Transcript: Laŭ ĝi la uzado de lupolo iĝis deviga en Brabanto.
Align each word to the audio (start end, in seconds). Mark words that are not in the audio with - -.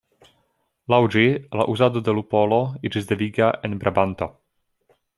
Laŭ 0.93 0.99
ĝi 1.15 1.25
la 1.59 1.67
uzado 1.75 2.03
de 2.09 2.17
lupolo 2.21 2.59
iĝis 2.91 3.09
deviga 3.13 3.55
en 3.71 3.81
Brabanto. 3.85 4.33